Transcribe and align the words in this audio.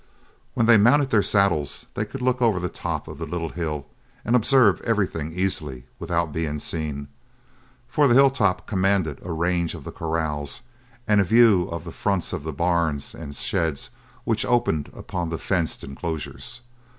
When 0.55 0.65
they 0.65 0.77
mounted 0.79 1.11
their 1.11 1.21
saddles 1.21 1.85
they 1.93 2.05
could 2.05 2.23
look 2.23 2.41
over 2.41 2.59
the 2.59 2.69
top 2.69 3.07
of 3.07 3.19
the 3.19 3.27
little 3.27 3.49
hill 3.49 3.85
and 4.25 4.35
observe 4.35 4.81
everything 4.81 5.31
easily 5.31 5.85
without 5.99 6.33
being 6.33 6.57
seen; 6.57 7.07
for 7.87 8.07
the 8.07 8.15
hill 8.15 8.31
top 8.31 8.65
commanded 8.65 9.19
a 9.21 9.31
range 9.31 9.75
of 9.75 9.83
the 9.83 9.91
corrals 9.91 10.61
and 11.07 11.21
a 11.21 11.23
view 11.23 11.69
of 11.69 11.83
the 11.83 11.91
fronts 11.91 12.33
of 12.33 12.41
the 12.43 12.51
barns 12.51 13.13
and 13.13 13.35
sheds 13.35 13.91
which 14.23 14.43
opened 14.43 14.89
upon 14.95 15.29
the 15.29 15.37
fenced 15.37 15.83
enclosures. 15.83 16.61